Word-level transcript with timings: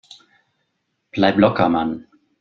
Bleib 1.11 1.37
locker, 1.37 1.69
Mann! 1.69 2.07